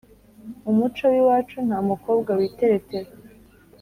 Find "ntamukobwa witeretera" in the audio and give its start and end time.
1.67-3.09